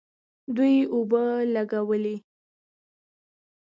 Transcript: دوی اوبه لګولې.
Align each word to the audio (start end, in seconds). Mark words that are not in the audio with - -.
دوی 0.55 0.75
اوبه 0.93 1.23
لګولې. 1.53 2.15